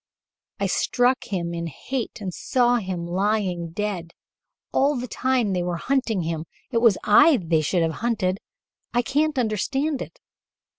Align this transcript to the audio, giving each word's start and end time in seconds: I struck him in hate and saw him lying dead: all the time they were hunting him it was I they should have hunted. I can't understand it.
I 0.59 0.65
struck 0.65 1.25
him 1.25 1.53
in 1.53 1.67
hate 1.67 2.21
and 2.21 2.33
saw 2.33 2.77
him 2.77 3.05
lying 3.05 3.69
dead: 3.69 4.13
all 4.71 4.95
the 4.99 5.07
time 5.07 5.53
they 5.53 5.61
were 5.61 5.77
hunting 5.77 6.23
him 6.23 6.45
it 6.71 6.79
was 6.81 6.97
I 7.03 7.37
they 7.37 7.61
should 7.61 7.83
have 7.83 7.91
hunted. 8.01 8.39
I 8.95 9.03
can't 9.03 9.37
understand 9.37 10.01
it. 10.01 10.19